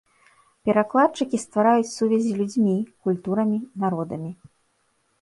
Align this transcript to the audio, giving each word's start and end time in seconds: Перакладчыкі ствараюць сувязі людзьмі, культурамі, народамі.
Перакладчыкі 0.69 1.41
ствараюць 1.43 1.87
сувязі 1.97 2.31
людзьмі, 2.41 2.75
культурамі, 3.07 3.57
народамі. 3.87 4.31